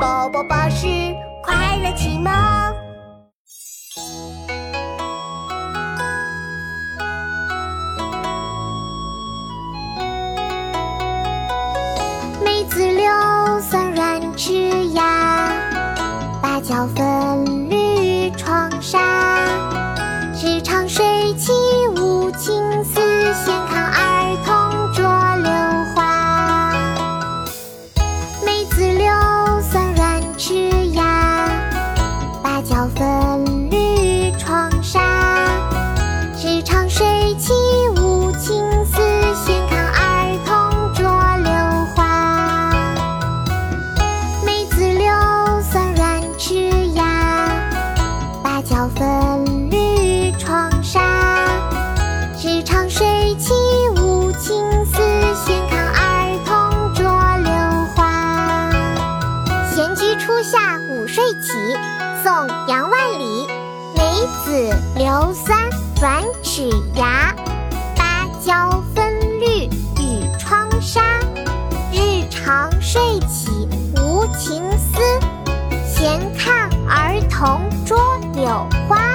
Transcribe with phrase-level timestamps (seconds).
[0.00, 0.86] 宝宝巴士
[1.42, 2.32] 快乐启蒙。
[12.42, 15.52] 梅子柳酸软齿牙，
[16.40, 17.06] 芭蕉粉
[48.80, 51.02] 芭蕉分绿窗纱。
[52.42, 53.52] 日常水起
[54.00, 55.02] 无情思，
[55.44, 57.04] 闲看儿童捉
[57.44, 57.52] 柳
[57.94, 58.70] 花。
[59.70, 61.52] 闲居初夏午睡起，
[62.24, 62.32] 宋·
[62.68, 63.46] 杨万里。
[63.96, 64.02] 梅
[64.46, 65.58] 子柳酸
[66.00, 67.34] 软齿牙，
[67.94, 69.68] 芭蕉分绿
[70.00, 71.02] 与窗纱。
[71.92, 74.89] 日长睡起无情思
[77.40, 77.96] 同桌
[78.36, 79.09] 有花。